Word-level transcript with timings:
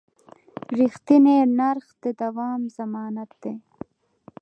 رښتیني 0.79 1.37
نرخ 1.57 1.85
د 2.03 2.05
دوام 2.21 2.61
ضمانت 2.77 3.31
دی. 3.43 3.53